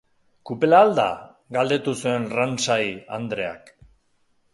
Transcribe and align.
Kupela 0.49 0.77
al 0.85 0.93
da? 0.99 1.03
Galdetu 1.57 1.93
zuen 2.05 2.25
Ramsay 2.39 2.89
andreak. 3.19 3.71